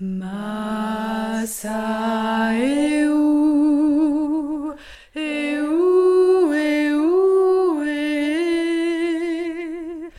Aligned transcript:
Massa. 0.00 1.70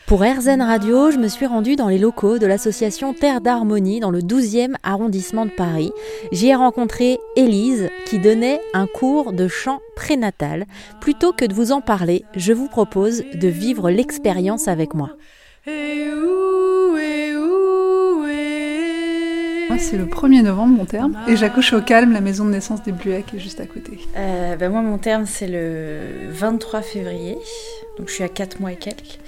Pour 0.06 0.22
RZN 0.22 0.62
Radio, 0.62 1.10
je 1.10 1.18
me 1.18 1.26
suis 1.26 1.46
rendue 1.46 1.74
dans 1.74 1.88
les 1.88 1.98
locaux 1.98 2.38
de 2.38 2.46
l'association 2.46 3.12
Terre 3.12 3.40
d'Harmonie 3.40 3.98
dans 3.98 4.12
le 4.12 4.20
12e 4.20 4.76
arrondissement 4.84 5.46
de 5.46 5.50
Paris. 5.50 5.90
J'y 6.30 6.50
ai 6.50 6.54
rencontré 6.54 7.18
Élise 7.34 7.90
qui 8.06 8.20
donnait 8.20 8.60
un 8.72 8.86
cours 8.86 9.32
de 9.32 9.48
chant 9.48 9.80
prénatal. 9.96 10.66
Plutôt 11.00 11.32
que 11.32 11.44
de 11.44 11.52
vous 11.52 11.72
en 11.72 11.80
parler, 11.80 12.24
je 12.36 12.52
vous 12.52 12.68
propose 12.68 13.24
de 13.34 13.48
vivre 13.48 13.90
l'expérience 13.90 14.68
avec 14.68 14.94
moi. 14.94 15.10
Et 15.66 16.06
Moi, 19.68 19.78
c'est 19.78 19.96
le 19.96 20.06
1er 20.06 20.42
novembre, 20.42 20.76
mon 20.76 20.84
terme, 20.84 21.18
et 21.26 21.36
j'accouche 21.36 21.72
au 21.72 21.80
calme, 21.80 22.12
la 22.12 22.20
maison 22.20 22.44
de 22.44 22.50
naissance 22.50 22.82
des 22.84 22.92
Bluets 22.92 23.22
qui 23.22 23.36
est 23.36 23.40
juste 23.40 23.60
à 23.60 23.66
côté. 23.66 23.98
Euh, 24.16 24.54
ben 24.56 24.70
moi, 24.70 24.80
mon 24.80 24.98
terme, 24.98 25.26
c'est 25.26 25.48
le 25.48 26.30
23 26.30 26.82
février. 26.82 27.36
Donc, 27.98 28.08
je 28.08 28.14
suis 28.14 28.22
à 28.22 28.28
4 28.28 28.60
mois 28.60 28.72
et 28.72 28.76
quelques. 28.76 29.18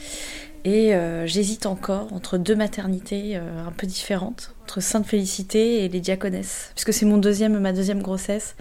Et 0.65 0.95
euh, 0.95 1.27
j'hésite 1.27 1.67
encore 1.67 2.13
entre 2.13 2.39
deux 2.39 2.55
maternités 2.55 3.33
euh, 3.35 3.67
un 3.67 3.73
peu 3.73 3.87
différentes, 3.87 4.55
entre 4.63 4.81
Sainte-Félicité 4.81 5.85
et 5.85 5.89
les 5.89 6.01
Diaconesses. 6.01 6.71
Puisque 6.75 6.93
c'est 6.93 7.07
mon 7.07 7.19
deuxième, 7.19 7.59
ma 7.59 7.73
deuxième 7.73 8.03
grossesse. 8.03 8.55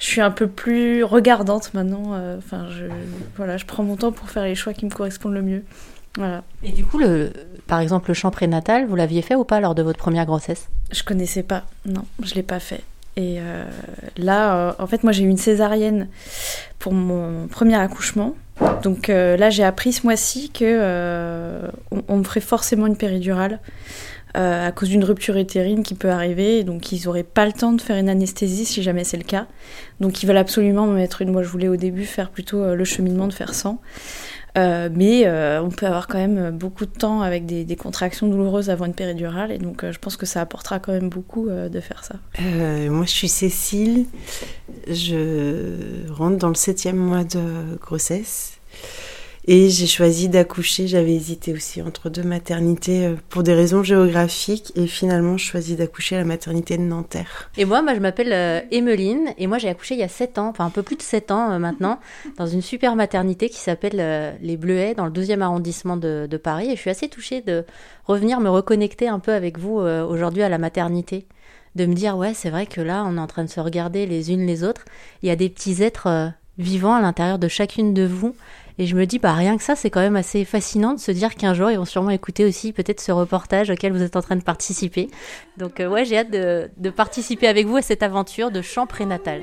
Je 0.00 0.06
suis 0.06 0.20
un 0.20 0.32
peu 0.32 0.48
plus 0.48 1.04
regardante 1.04 1.72
maintenant. 1.74 2.18
Enfin, 2.36 2.68
je, 2.70 2.86
voilà, 3.36 3.56
je 3.56 3.64
prends 3.66 3.84
mon 3.84 3.94
temps 3.94 4.10
pour 4.10 4.28
faire 4.28 4.42
les 4.42 4.56
choix 4.56 4.72
qui 4.72 4.84
me 4.84 4.90
correspondent 4.90 5.34
le 5.34 5.42
mieux. 5.42 5.62
Voilà. 6.16 6.42
Et 6.62 6.72
du 6.72 6.84
coup, 6.84 6.98
le, 6.98 7.32
par 7.66 7.80
exemple, 7.80 8.08
le 8.08 8.14
chant 8.14 8.30
prénatal, 8.30 8.86
vous 8.86 8.96
l'aviez 8.96 9.22
fait 9.22 9.34
ou 9.34 9.44
pas 9.44 9.60
lors 9.60 9.74
de 9.74 9.82
votre 9.82 9.98
première 9.98 10.26
grossesse? 10.26 10.68
Je 10.90 11.02
connaissais 11.02 11.42
pas, 11.42 11.64
non, 11.86 12.04
je 12.22 12.34
l'ai 12.34 12.42
pas 12.42 12.60
fait. 12.60 12.82
Et 13.16 13.36
euh, 13.40 13.64
là, 14.16 14.56
euh, 14.56 14.72
en 14.78 14.86
fait, 14.86 15.02
moi 15.02 15.12
j'ai 15.12 15.24
eu 15.24 15.28
une 15.28 15.36
césarienne 15.36 16.08
pour 16.78 16.92
mon 16.92 17.46
premier 17.46 17.76
accouchement. 17.76 18.34
Donc 18.82 19.10
euh, 19.10 19.36
là, 19.36 19.50
j'ai 19.50 19.64
appris 19.64 19.92
ce 19.92 20.06
mois-ci 20.06 20.50
que 20.50 21.70
on, 21.90 22.02
on 22.08 22.16
me 22.18 22.24
ferait 22.24 22.40
forcément 22.40 22.86
une 22.86 22.96
péridurale 22.96 23.60
à 24.34 24.72
cause 24.72 24.88
d'une 24.88 25.04
rupture 25.04 25.36
utérine 25.36 25.82
qui 25.82 25.94
peut 25.94 26.10
arriver. 26.10 26.58
Et 26.58 26.64
donc 26.64 26.90
ils 26.90 27.06
auraient 27.06 27.22
pas 27.22 27.44
le 27.44 27.52
temps 27.52 27.72
de 27.72 27.82
faire 27.82 27.96
une 27.96 28.08
anesthésie 28.08 28.64
si 28.64 28.82
jamais 28.82 29.04
c'est 29.04 29.18
le 29.18 29.24
cas. 29.24 29.46
Donc 30.00 30.22
ils 30.22 30.26
veulent 30.26 30.38
absolument 30.38 30.86
me 30.86 30.94
mettre 30.94 31.20
une. 31.20 31.32
Moi, 31.32 31.42
je 31.42 31.48
voulais 31.48 31.68
au 31.68 31.76
début 31.76 32.06
faire 32.06 32.30
plutôt 32.30 32.74
le 32.74 32.84
cheminement 32.84 33.26
de 33.26 33.34
faire 33.34 33.54
sans. 33.54 33.78
Euh, 34.58 34.90
mais 34.92 35.26
euh, 35.26 35.62
on 35.62 35.70
peut 35.70 35.86
avoir 35.86 36.06
quand 36.06 36.18
même 36.18 36.50
beaucoup 36.50 36.84
de 36.84 36.90
temps 36.90 37.22
avec 37.22 37.46
des, 37.46 37.76
contractions 37.76 38.28
douloureuses 38.28 38.68
avant 38.68 38.84
une 38.84 38.92
péridurale 38.92 39.50
et 39.50 39.58
donc 39.58 39.82
euh, 39.82 39.92
je 39.92 39.98
pense 39.98 40.16
que 40.16 40.26
ça 40.26 40.42
apportera 40.42 40.78
quand 40.78 40.92
même 40.92 41.08
beaucoup 41.08 41.48
de 41.48 41.80
faire 41.80 42.04
ça. 42.04 42.16
Moi, 42.40 43.06
je 43.06 43.10
suis 43.10 43.28
Cécile. 43.28 44.06
Je 44.88 46.10
rentre 46.12 46.36
dans 46.36 46.48
le 46.48 46.54
septième 46.54 46.96
mois 46.96 47.24
de 47.24 47.76
grossesse. 47.80 48.58
Et 49.46 49.70
j'ai 49.70 49.86
choisi 49.86 50.28
d'accoucher. 50.28 50.86
J'avais 50.86 51.14
hésité 51.14 51.52
aussi 51.52 51.82
entre 51.82 52.10
deux 52.10 52.22
maternités 52.22 53.06
euh, 53.06 53.16
pour 53.28 53.42
des 53.42 53.54
raisons 53.54 53.82
géographiques. 53.82 54.72
Et 54.76 54.86
finalement, 54.86 55.36
je 55.36 55.44
choisis 55.44 55.76
d'accoucher 55.76 56.16
à 56.16 56.18
la 56.20 56.24
maternité 56.24 56.76
de 56.76 56.82
Nanterre. 56.82 57.50
Et 57.56 57.64
moi, 57.64 57.82
moi 57.82 57.94
je 57.94 58.00
m'appelle 58.00 58.32
euh, 58.32 58.60
Emmeline 58.72 59.34
et 59.38 59.46
moi 59.46 59.58
j'ai 59.58 59.68
accouché 59.68 59.94
il 59.94 60.00
y 60.00 60.04
a 60.04 60.08
7 60.08 60.38
ans, 60.38 60.48
enfin 60.48 60.64
un 60.64 60.70
peu 60.70 60.82
plus 60.82 60.96
de 60.96 61.02
7 61.02 61.30
ans 61.30 61.52
euh, 61.52 61.58
maintenant, 61.58 61.98
dans 62.36 62.46
une 62.46 62.62
super 62.62 62.96
maternité 62.96 63.48
qui 63.48 63.58
s'appelle 63.58 63.98
euh, 63.98 64.32
Les 64.40 64.56
Bleuets 64.56 64.94
dans 64.94 65.06
le 65.06 65.12
12e 65.12 65.40
arrondissement 65.40 65.96
de, 65.96 66.26
de 66.30 66.36
Paris. 66.36 66.70
Et 66.70 66.76
je 66.76 66.80
suis 66.80 66.90
assez 66.90 67.08
touchée 67.08 67.40
de 67.40 67.64
revenir 68.04 68.40
me 68.40 68.48
reconnecter 68.48 69.08
un 69.08 69.18
peu 69.18 69.32
avec 69.32 69.58
vous 69.58 69.80
euh, 69.80 70.04
aujourd'hui 70.04 70.42
à 70.42 70.48
la 70.48 70.58
maternité. 70.58 71.26
De 71.74 71.86
me 71.86 71.94
dire, 71.94 72.18
ouais, 72.18 72.34
c'est 72.34 72.50
vrai 72.50 72.66
que 72.66 72.82
là, 72.82 73.02
on 73.06 73.16
est 73.16 73.20
en 73.20 73.26
train 73.26 73.44
de 73.44 73.48
se 73.50 73.58
regarder 73.58 74.04
les 74.04 74.30
unes 74.30 74.46
les 74.46 74.62
autres. 74.62 74.84
Il 75.22 75.28
y 75.28 75.32
a 75.32 75.36
des 75.36 75.48
petits 75.48 75.82
êtres 75.82 76.32
vivants 76.58 76.94
à 76.94 77.00
l'intérieur 77.00 77.38
de 77.38 77.48
chacune 77.48 77.94
de 77.94 78.06
vous. 78.06 78.34
Et 78.78 78.86
je 78.86 78.96
me 78.96 79.04
dis, 79.04 79.18
bah 79.18 79.34
rien 79.34 79.56
que 79.58 79.62
ça, 79.62 79.76
c'est 79.76 79.90
quand 79.90 80.00
même 80.00 80.16
assez 80.16 80.44
fascinant 80.44 80.94
de 80.94 80.98
se 80.98 81.12
dire 81.12 81.34
qu'un 81.34 81.52
jour, 81.52 81.70
ils 81.70 81.76
vont 81.76 81.84
sûrement 81.84 82.10
écouter 82.10 82.44
aussi 82.44 82.72
peut-être 82.72 83.00
ce 83.00 83.12
reportage 83.12 83.70
auquel 83.70 83.92
vous 83.92 84.02
êtes 84.02 84.16
en 84.16 84.22
train 84.22 84.36
de 84.36 84.42
participer. 84.42 85.10
Donc 85.58 85.78
euh, 85.78 85.88
ouais, 85.88 86.04
j'ai 86.06 86.18
hâte 86.18 86.30
de, 86.30 86.70
de 86.78 86.90
participer 86.90 87.48
avec 87.48 87.66
vous 87.66 87.76
à 87.76 87.82
cette 87.82 88.02
aventure 88.02 88.50
de 88.50 88.62
chant 88.62 88.86
prénatal. 88.86 89.42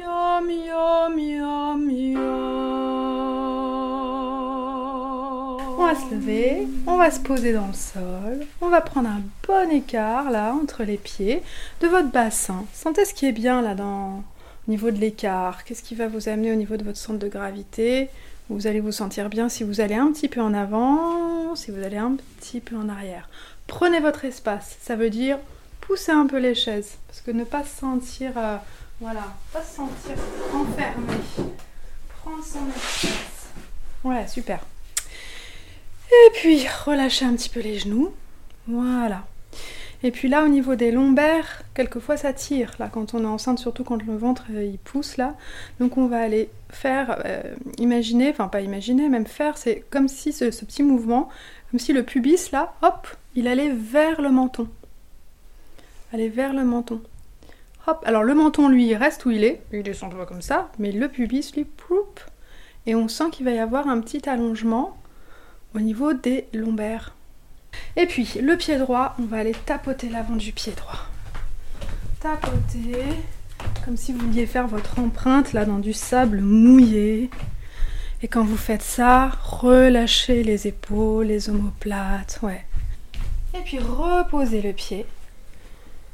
On 5.82 5.86
va 5.86 5.96
se 5.96 6.14
lever, 6.14 6.68
on 6.88 6.98
va 6.98 7.12
se 7.12 7.20
poser 7.20 7.54
dans 7.54 7.68
le 7.68 7.74
sol, 7.74 8.46
on 8.62 8.70
va 8.70 8.82
prendre 8.82 9.10
un 9.10 9.22
bon 9.48 9.72
écart 9.72 10.30
là 10.30 10.54
entre 10.54 10.84
les 10.84 10.98
pieds 10.98 11.42
de 11.82 11.88
votre 11.88 12.12
bassin. 12.12 12.66
Sentez 12.74 13.06
ce 13.06 13.14
qui 13.14 13.28
est 13.28 13.32
bien 13.32 13.62
là 13.62 13.76
dans 13.76 14.24
niveau 14.70 14.92
de 14.92 14.98
l'écart. 14.98 15.64
Qu'est-ce 15.64 15.84
qui 15.84 15.96
va 15.96 16.08
vous 16.08 16.30
amener 16.30 16.52
au 16.52 16.56
niveau 16.56 16.78
de 16.78 16.84
votre 16.84 16.98
centre 16.98 17.20
de 17.20 17.28
gravité? 17.28 18.10
Vous 18.50 18.68
allez 18.68 18.80
vous 18.80 18.92
sentir 18.92 19.30
bien 19.30 19.50
si 19.50 19.64
vous 19.64 19.82
allez 19.82 19.96
un 19.96 20.12
petit 20.12 20.28
peu 20.28 20.42
en 20.42 20.54
avant, 20.54 21.56
si 21.56 21.72
vous 21.72 21.84
allez 21.84 21.98
un 21.98 22.16
petit 22.40 22.62
peu 22.62 22.76
en 22.76 22.90
arrière. 22.90 23.30
Prenez 23.68 24.00
votre 24.00 24.26
espace. 24.26 24.78
Ça 24.82 24.96
veut 24.96 25.10
dire 25.10 25.38
pousser 25.82 26.12
un 26.12 26.28
peu 26.28 26.38
les 26.38 26.56
chaises 26.56 26.98
parce 27.08 27.22
que 27.22 27.32
ne 27.32 27.44
pas 27.44 27.64
se 27.64 27.80
sentir 27.80 28.32
euh, 28.38 28.58
voilà, 29.02 29.34
pas 29.54 29.64
se 29.64 29.78
sentir 29.78 30.16
enfermé. 30.54 31.14
Prendre 32.22 32.44
son 32.44 32.68
espace. 32.70 33.48
Ouais, 34.04 34.28
super. 34.28 34.60
Et 36.12 36.32
puis 36.34 36.68
relâchez 36.86 37.26
un 37.26 37.36
petit 37.36 37.50
peu 37.50 37.60
les 37.60 37.80
genoux. 37.80 38.14
Voilà. 38.68 39.26
Et 40.02 40.12
puis 40.12 40.30
là, 40.30 40.46
au 40.46 40.48
niveau 40.48 40.76
des 40.76 40.92
lombaires, 40.92 41.64
quelquefois 41.74 42.16
ça 42.16 42.32
tire, 42.32 42.74
là, 42.80 42.90
quand 42.92 43.14
on 43.14 43.24
est 43.24 43.28
enceinte, 43.28 43.60
surtout 43.60 43.84
quand 43.84 44.02
le 44.02 44.16
ventre 44.16 44.46
euh, 44.52 44.64
il 44.64 44.78
pousse 44.78 45.18
là. 45.18 45.36
Donc 45.80 45.98
on 45.98 46.08
va 46.08 46.22
aller 46.22 46.50
faire, 46.70 47.22
euh, 47.26 47.42
imaginer, 47.78 48.30
enfin 48.30 48.48
pas 48.48 48.62
imaginer, 48.62 49.10
même 49.10 49.26
faire, 49.26 49.58
c'est 49.58 49.84
comme 49.90 50.08
si 50.08 50.32
ce, 50.32 50.46
petit 50.46 50.84
mouvement, 50.84 51.28
comme 51.70 51.80
si 51.80 51.92
le 51.92 52.04
pubis 52.04 52.52
là, 52.54 52.74
hop, 52.82 53.08
il 53.36 53.48
allait 53.48 53.72
vers 53.72 54.22
le 54.22 54.30
menton. 54.30 54.70
Aller 56.14 56.30
vers 56.30 56.54
le 56.54 56.64
menton. 56.64 57.02
Hop, 57.86 58.02
alors 58.06 58.24
le 58.24 58.34
menton 58.34 58.70
lui 58.70 58.88
il 58.88 58.96
reste 58.96 59.26
où 59.26 59.32
il 59.32 59.44
est, 59.44 59.62
il 59.74 59.84
descend 59.84 60.16
pas 60.16 60.26
comme 60.26 60.42
ça, 60.42 60.72
mais 60.80 60.94
le 60.94 61.10
pubis 61.10 61.52
lui, 61.56 61.66
ploup, 61.66 62.06
et 62.86 62.96
on 62.96 63.10
sent 63.10 63.32
qu'il 63.34 63.46
va 63.46 63.52
y 63.52 63.60
avoir 63.60 63.90
un 63.90 64.00
petit 64.00 64.30
allongement 64.30 64.96
au 65.76 65.82
niveau 65.82 66.14
des 66.14 66.48
lombaires. 66.54 67.16
Et 67.96 68.06
puis, 68.06 68.38
le 68.42 68.56
pied 68.58 68.78
droit, 68.78 69.16
on 69.20 69.24
va 69.24 69.38
aller 69.38 69.56
tapoter 69.66 70.10
l'avant 70.10 70.36
du 70.36 70.52
pied 70.52 70.74
droit. 70.74 71.00
Tapoter, 72.20 73.06
comme 73.86 73.98
si 73.98 74.14
vous 74.14 74.20
vouliez 74.20 74.46
faire 74.46 74.68
votre 74.68 75.00
empreinte 75.00 75.54
là 75.54 75.66
dans 75.66 75.80
du 75.80 75.94
sable 75.94 76.42
mouillé. 76.42 77.30
Et 78.22 78.28
quand 78.28 78.44
vous 78.44 78.58
faites 78.58 78.82
ça, 78.82 79.32
relâchez 79.44 80.44
les 80.44 80.68
épaules, 80.68 81.28
les 81.28 81.50
omoplates, 81.50 82.40
ouais. 82.42 82.66
Et 83.54 83.62
puis 83.62 83.80
reposez 83.80 84.62
le 84.62 84.74
pied, 84.74 85.06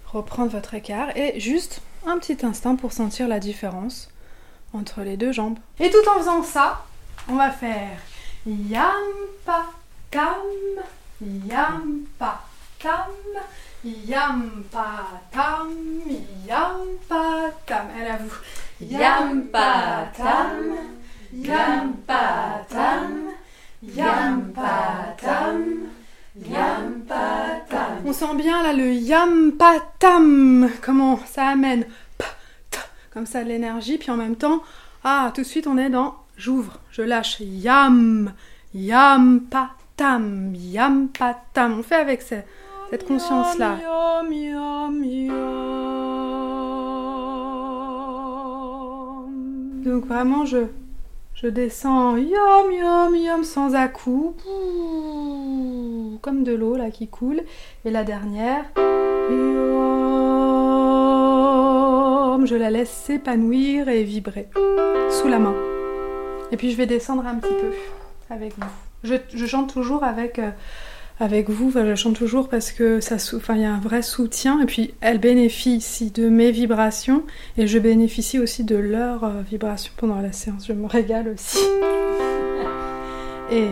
reprendre 0.05 0.51
votre 0.51 0.75
écart 0.75 1.15
et 1.17 1.39
juste 1.39 1.81
un 2.05 2.17
petit 2.19 2.45
instant 2.45 2.75
pour 2.75 2.93
sentir 2.93 3.27
la 3.27 3.39
différence 3.39 4.09
entre 4.73 5.01
les 5.01 5.17
deux 5.17 5.31
jambes. 5.31 5.57
Et 5.79 5.89
tout 5.89 6.09
en 6.09 6.19
faisant 6.19 6.43
ça, 6.43 6.85
on 7.27 7.35
va 7.35 7.49
faire 7.49 7.97
yampa 8.45 9.65
tam, 11.19 12.05
yampa 12.07 12.41
tam, 12.79 13.07
yampa 13.83 15.21
tam, 15.31 15.69
yampa 16.45 17.51
tam. 17.65 17.87
Elle 17.97 18.07
à 18.07 18.17
vous. 18.17 18.35
Yampa 18.81 20.11
tam, 20.17 20.75
yampa 21.33 22.65
tam, 22.69 23.31
yampa 23.81 25.15
tam. 25.17 25.63
Yampa 26.35 27.61
tam. 27.69 28.05
On 28.05 28.11
sent 28.11 28.35
bien 28.35 28.61
là 28.61 28.73
le 28.73 28.91
yampa 28.91 29.79
tam. 29.99 30.69
Comment 30.81 31.17
ça 31.25 31.47
amène 31.47 31.85
pa, 32.17 32.25
ta, 32.69 32.79
comme 33.13 33.25
ça 33.25 33.41
de 33.41 33.47
l'énergie, 33.47 33.97
puis 33.97 34.11
en 34.11 34.17
même 34.17 34.35
temps, 34.35 34.61
ah, 35.05 35.31
tout 35.33 35.41
de 35.41 35.47
suite 35.47 35.65
on 35.65 35.77
est 35.77 35.89
dans 35.89 36.15
j'ouvre, 36.35 36.79
je 36.91 37.01
lâche 37.01 37.37
yam, 37.39 38.33
yampa 38.73 39.69
tam, 39.97 40.53
yampa 40.55 41.35
tam. 41.53 41.79
On 41.79 41.83
fait 41.83 41.95
avec 41.95 42.21
ce- 42.21 42.35
cette 42.89 43.07
conscience 43.07 43.57
là. 43.57 43.75
Miam, 43.75 44.29
miam, 44.29 44.99
miam. 44.99 45.31
Donc 49.85 50.05
vraiment 50.07 50.45
je 50.45 50.65
je 51.35 51.47
descends 51.47 52.17
yam 52.17 52.71
yam 52.71 53.15
yam 53.15 53.43
sans 53.43 53.75
à 53.75 53.87
coup 53.87 54.33
comme 56.21 56.43
de 56.43 56.53
l'eau 56.53 56.75
là 56.75 56.89
qui 56.91 57.07
coule 57.07 57.41
et 57.85 57.91
la 57.91 58.03
dernière 58.03 58.65
yam, 62.35 62.45
je 62.45 62.55
la 62.55 62.69
laisse 62.69 62.89
s'épanouir 62.89 63.89
et 63.89 64.03
vibrer 64.03 64.47
sous 65.09 65.27
la 65.27 65.39
main. 65.39 65.53
Et 66.51 66.57
puis 66.57 66.71
je 66.71 66.77
vais 66.77 66.85
descendre 66.85 67.25
un 67.25 67.35
petit 67.35 67.53
peu 67.53 67.71
avec 68.33 68.53
vous. 68.57 68.84
Je, 69.05 69.45
chante 69.45 69.73
toujours 69.73 70.03
avec 70.03 70.39
euh, 70.39 70.49
avec 71.19 71.49
vous. 71.49 71.71
Je 71.71 71.95
chante 71.95 72.15
toujours 72.15 72.49
parce 72.49 72.71
que 72.71 72.99
ça, 72.99 73.15
il 73.49 73.61
y 73.61 73.65
a 73.65 73.73
un 73.73 73.79
vrai 73.79 74.01
soutien. 74.01 74.59
Et 74.61 74.65
puis, 74.65 74.93
elle 75.01 75.19
bénéficie 75.19 76.11
de 76.11 76.29
mes 76.29 76.51
vibrations 76.51 77.23
et 77.57 77.67
je 77.67 77.79
bénéficie 77.79 78.39
aussi 78.39 78.63
de 78.63 78.75
leurs 78.75 79.23
euh, 79.23 79.41
vibrations 79.49 79.93
pendant 79.97 80.19
la 80.19 80.31
séance. 80.31 80.67
Je 80.67 80.73
me 80.73 80.87
régale 80.87 81.29
aussi. 81.29 81.59
et 83.51 83.69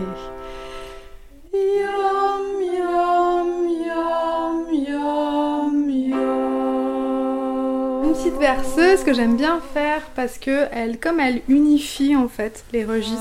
verseuse 8.38 9.04
que 9.04 9.12
j'aime 9.12 9.36
bien 9.36 9.60
faire 9.72 10.02
parce 10.14 10.38
que 10.38 10.66
elle, 10.72 10.98
comme 10.98 11.20
elle 11.20 11.42
unifie 11.48 12.16
en 12.16 12.28
fait 12.28 12.64
les 12.72 12.84
registres. 12.84 13.20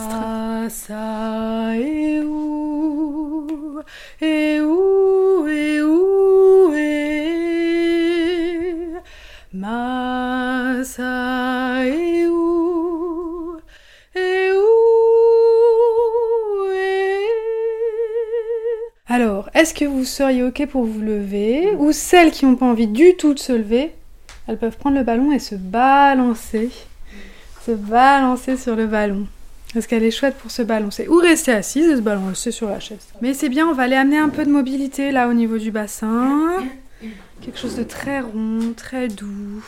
Alors, 19.08 19.50
est-ce 19.54 19.76
que 19.76 19.86
vous 19.86 20.06
seriez 20.06 20.44
ok 20.44 20.66
pour 20.68 20.86
vous 20.86 21.02
lever 21.02 21.76
ou 21.78 21.92
celles 21.92 22.32
qui 22.32 22.46
n'ont 22.46 22.56
pas 22.56 22.66
envie 22.66 22.88
du 22.88 23.16
tout 23.16 23.36
de 23.36 23.40
se 23.40 23.54
lever, 23.54 23.92
elles 24.48 24.58
peuvent 24.58 24.78
prendre 24.78 24.98
le 24.98 25.04
ballon 25.04 25.32
et 25.32 25.40
se 25.40 25.56
balancer, 25.56 26.70
se 27.66 27.72
balancer 27.72 28.58
sur 28.58 28.76
le 28.76 28.88
ballon. 28.88 29.28
Parce 29.74 29.88
qu'elle 29.88 30.04
est 30.04 30.12
chouette 30.12 30.36
pour 30.38 30.52
se 30.52 30.62
balancer. 30.62 31.08
Ou 31.08 31.18
rester 31.18 31.52
assise 31.52 31.88
et 31.88 31.96
se 31.96 32.02
balancer 32.02 32.52
sur 32.52 32.70
la 32.70 32.80
chaise. 32.80 33.08
Mais 33.22 33.34
c'est 33.34 33.50
bien, 33.50 33.68
on 33.68 33.74
va 33.74 33.84
aller 33.84 33.96
amener 33.96 34.20
un 34.20 34.30
peu 34.30 34.46
de 34.46 34.52
mobilité 34.52 35.12
là 35.12 35.28
au 35.28 35.34
niveau 35.34 35.58
du 35.58 35.72
bassin. 35.72 36.64
Quelque 37.42 37.58
chose 37.58 37.76
de 37.76 37.84
très 37.84 38.20
rond, 38.22 38.74
très 38.76 39.08
doux. 39.08 39.64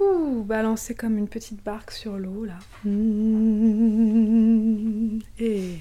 Ouh, 0.00 0.42
balancer 0.42 0.94
comme 0.94 1.16
une 1.16 1.28
petite 1.28 1.62
barque 1.62 1.92
sur 1.92 2.18
l'eau 2.18 2.44
là. 2.44 2.58
Et 5.38 5.78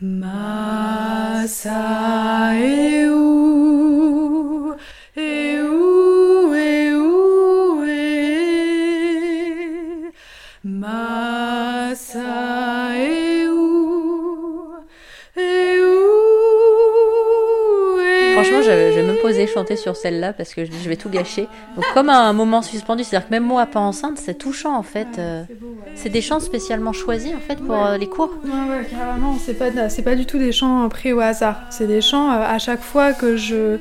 Massa 0.00 1.74
je, 18.64 18.92
je 18.92 19.00
vais 19.00 19.02
me 19.02 19.20
poser 19.20 19.46
chanter 19.46 19.76
sur 19.76 19.96
celle-là 19.96 20.32
parce 20.32 20.54
que 20.54 20.64
je, 20.64 20.70
je 20.72 20.88
vais 20.88 20.96
tout 20.96 21.08
gâcher. 21.10 21.46
Donc, 21.76 21.84
comme 21.94 22.08
un 22.10 22.32
moment 22.32 22.62
suspendu, 22.62 23.04
c'est-à-dire 23.04 23.28
que 23.28 23.32
même 23.34 23.44
moi, 23.44 23.66
pas 23.66 23.80
enceinte, 23.80 24.18
c'est 24.18 24.34
touchant 24.34 24.76
en 24.76 24.82
fait. 24.82 25.06
euh, 25.18 25.42
C'est 25.94 26.08
des 26.10 26.20
chants 26.22 26.40
spécialement 26.40 26.92
choisis 26.92 27.32
en 27.34 27.40
fait 27.40 27.56
pour 27.56 27.76
euh, 27.86 27.96
les 27.96 28.08
cours. 28.08 28.30
Ouais, 28.44 28.50
ouais, 28.50 28.86
carrément. 28.90 29.36
C'est 29.44 29.54
pas, 29.54 29.88
c'est 29.88 30.02
pas 30.02 30.14
du 30.16 30.26
tout 30.26 30.38
des 30.38 30.52
chants 30.52 30.88
pris 30.88 31.12
au 31.12 31.20
hasard. 31.20 31.60
C'est 31.70 31.86
des 31.86 32.00
chants, 32.00 32.30
euh, 32.30 32.42
à 32.44 32.58
chaque 32.58 32.82
fois 32.82 33.12
que 33.12 33.36
je 33.36 33.78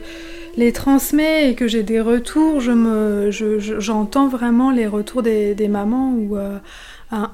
les 0.56 0.72
transmets 0.72 1.50
et 1.50 1.56
que 1.56 1.68
j'ai 1.68 1.82
des 1.82 2.00
retours, 2.00 2.60
je 2.60 2.72
me, 2.72 3.32
je- 3.32 3.58
je- 3.58 3.80
j'entends 3.80 4.28
vraiment 4.28 4.70
les 4.70 4.86
retours 4.86 5.24
des, 5.24 5.56
des 5.56 5.68
mamans 5.68 6.14
euh, 6.34 6.58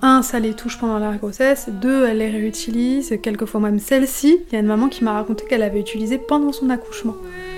un, 0.02 0.22
ça 0.22 0.40
les 0.40 0.54
touche 0.54 0.78
pendant 0.78 1.00
la 1.00 1.16
grossesse, 1.16 1.70
deux, 1.70 2.06
elle 2.06 2.18
les 2.18 2.30
réutilise, 2.30 3.18
quelquefois 3.24 3.62
même 3.62 3.80
celle-ci, 3.80 4.40
il 4.48 4.54
y 4.54 4.56
a 4.58 4.60
une 4.60 4.66
maman 4.66 4.90
qui 4.90 5.04
m'a 5.04 5.14
raconté 5.14 5.46
qu'elle 5.46 5.64
avait 5.64 5.80
utilisé 5.80 6.18
pendant 6.18 6.52
son 6.52 6.70
accouchement. 6.70 7.16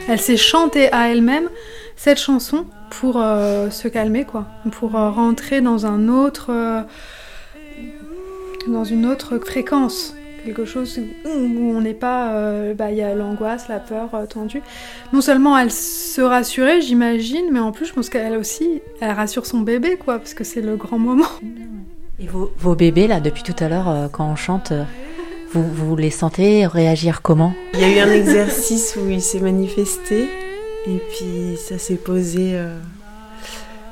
Elle 0.08 0.20
s'est 0.20 0.38
chantée 0.38 0.92
à 0.92 1.10
elle-même 1.10 1.50
cette 1.96 2.20
chanson 2.20 2.66
pour 2.92 3.20
euh, 3.22 3.70
se 3.70 3.88
calmer, 3.88 4.26
quoi, 4.26 4.46
pour 4.72 4.96
euh, 4.96 5.10
rentrer 5.10 5.62
dans 5.62 5.86
un 5.86 6.10
autre... 6.10 6.48
euh, 6.50 6.82
dans 8.68 8.84
une 8.84 9.08
autre 9.08 9.40
fréquence, 9.40 10.16
quelque 10.46 10.66
chose 10.66 11.00
où 11.26 11.74
on 11.76 11.82
n'est 11.82 11.96
pas, 11.96 12.32
bah, 12.76 12.92
il 12.92 12.98
y 12.98 13.02
a 13.02 13.16
l'angoisse, 13.16 13.68
la 13.70 13.80
peur 13.80 14.10
tendue. 14.30 14.62
Non 15.14 15.22
seulement 15.22 15.58
elle 15.58 15.72
se 15.72 16.22
rassurait, 16.22 16.80
j'imagine, 16.80 17.46
mais 17.52 17.60
en 17.60 17.72
plus 17.72 17.88
je 17.88 17.94
pense 17.94 18.10
qu'elle 18.10 18.38
aussi, 18.38 18.84
elle 19.00 19.14
rassure 19.14 19.48
son 19.48 19.62
bébé, 19.62 19.98
quoi, 19.98 20.20
parce 20.20 20.36
que 20.36 20.44
c'est 20.44 20.62
le 20.62 20.76
grand 20.76 21.00
moment. 21.00 21.26
Et 22.22 22.28
vos, 22.28 22.52
vos 22.58 22.76
bébés 22.76 23.08
là, 23.08 23.20
depuis 23.20 23.44
tout 23.44 23.56
à 23.64 23.68
l'heure, 23.68 23.90
euh, 23.90 24.08
quand 24.08 24.30
on 24.30 24.36
chante, 24.36 24.72
euh, 24.72 24.84
vous, 25.54 25.64
vous 25.64 25.96
les 25.96 26.12
sentez 26.12 26.68
réagir 26.68 27.22
comment? 27.22 27.54
Il 27.74 27.80
y 27.80 27.84
a 27.84 27.90
eu 27.90 28.00
un 28.00 28.12
exercice 28.12 28.96
où 28.96 29.10
il 29.10 29.22
s'est 29.22 29.40
manifesté 29.40 30.30
et 30.86 31.02
puis 31.10 31.58
ça 31.58 31.78
s'est 31.78 31.96
posé. 31.96 32.52
euh, 32.54 32.78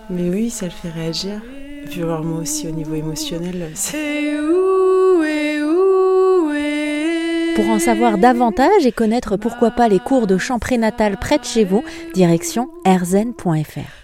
Mais 0.10 0.30
oui, 0.30 0.50
ça 0.50 0.66
le 0.66 0.72
fait 0.72 0.90
réagir. 0.90 1.42
Et 1.84 1.88
puis 1.88 2.04
alors 2.04 2.24
moi 2.24 2.42
aussi 2.42 2.68
au 2.68 2.72
niveau 2.72 2.94
émotionnel, 2.94 3.72
Pour 7.56 7.70
en 7.70 7.80
savoir 7.80 8.18
davantage 8.18 8.86
et 8.86 8.92
connaître 8.94 9.36
pourquoi 9.36 9.72
pas 9.72 9.90
les 9.90 10.00
cours 10.00 10.28
de 10.28 10.38
chant 10.38 10.60
prénatal 10.60 11.18
près 11.18 11.40
de 11.40 11.44
chez 11.44 11.66
vous, 11.66 11.84
direction 12.14 12.70
erzen.fr. 12.86 13.99